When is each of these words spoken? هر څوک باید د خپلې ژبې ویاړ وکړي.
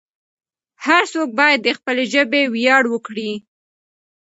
هر 0.85 1.03
څوک 1.13 1.29
باید 1.39 1.59
د 1.63 1.69
خپلې 1.77 2.03
ژبې 2.13 2.41
ویاړ 2.53 2.83
وکړي. 2.89 3.31